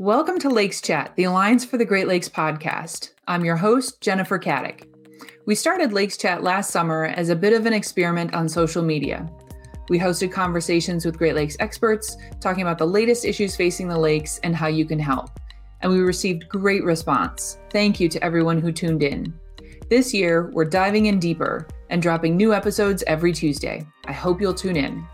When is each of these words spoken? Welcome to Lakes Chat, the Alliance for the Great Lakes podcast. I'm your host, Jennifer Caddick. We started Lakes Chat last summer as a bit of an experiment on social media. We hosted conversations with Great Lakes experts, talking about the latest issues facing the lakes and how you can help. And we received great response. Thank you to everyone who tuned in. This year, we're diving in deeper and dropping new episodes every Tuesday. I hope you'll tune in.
Welcome 0.00 0.38
to 0.38 0.48
Lakes 0.48 0.80
Chat, 0.80 1.12
the 1.16 1.24
Alliance 1.24 1.62
for 1.62 1.76
the 1.76 1.84
Great 1.84 2.08
Lakes 2.08 2.26
podcast. 2.26 3.12
I'm 3.28 3.44
your 3.44 3.56
host, 3.56 4.00
Jennifer 4.00 4.38
Caddick. 4.38 4.86
We 5.44 5.54
started 5.54 5.92
Lakes 5.92 6.16
Chat 6.16 6.42
last 6.42 6.70
summer 6.70 7.04
as 7.16 7.28
a 7.28 7.36
bit 7.36 7.52
of 7.52 7.66
an 7.66 7.74
experiment 7.74 8.32
on 8.32 8.48
social 8.48 8.82
media. 8.82 9.30
We 9.90 9.98
hosted 9.98 10.32
conversations 10.32 11.04
with 11.04 11.18
Great 11.18 11.34
Lakes 11.34 11.58
experts, 11.60 12.16
talking 12.40 12.62
about 12.62 12.78
the 12.78 12.86
latest 12.86 13.26
issues 13.26 13.56
facing 13.56 13.88
the 13.88 13.98
lakes 13.98 14.40
and 14.42 14.56
how 14.56 14.68
you 14.68 14.86
can 14.86 14.98
help. 14.98 15.38
And 15.82 15.92
we 15.92 16.00
received 16.00 16.48
great 16.48 16.82
response. 16.82 17.58
Thank 17.68 18.00
you 18.00 18.08
to 18.08 18.24
everyone 18.24 18.58
who 18.58 18.72
tuned 18.72 19.02
in. 19.02 19.38
This 19.90 20.14
year, 20.14 20.50
we're 20.54 20.64
diving 20.64 21.06
in 21.06 21.18
deeper 21.18 21.66
and 21.90 22.00
dropping 22.00 22.36
new 22.36 22.54
episodes 22.54 23.04
every 23.06 23.32
Tuesday. 23.32 23.86
I 24.06 24.12
hope 24.12 24.40
you'll 24.40 24.54
tune 24.54 24.76
in. 24.76 25.06